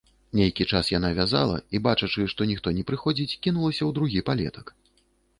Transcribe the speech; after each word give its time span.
Нейкі 0.37 0.65
час 0.75 0.87
яна 0.91 1.09
вязала 1.17 1.57
і, 1.75 1.81
бачачы, 1.87 2.25
што 2.33 2.47
ніхто 2.51 2.73
не 2.77 2.85
прыходзіць, 2.91 3.37
кінулася 3.49 3.79
ў 3.85 3.91
другі 3.99 4.25
палетак. 4.31 4.73